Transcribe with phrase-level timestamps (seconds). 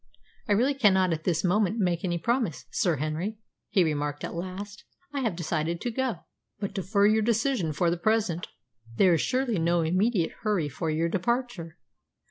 [0.47, 3.37] "I really cannot at this moment make any promise, Sir Henry,"
[3.69, 4.83] he remarked at last.
[5.13, 6.21] "I have decided to go."
[6.59, 8.47] "But defer your decision for the present.
[8.95, 11.77] There is surely no immediate hurry for your departure!